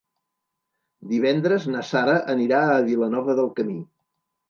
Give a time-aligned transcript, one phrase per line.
[1.11, 3.81] Divendres na Sara anirà a Vilanova del Camí.